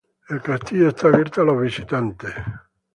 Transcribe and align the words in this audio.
El 0.29 0.41
castillo 0.41 0.87
está 0.87 1.09
abierto 1.09 1.41
a 1.43 1.45
los 1.45 1.61
visitantes. 1.61 2.33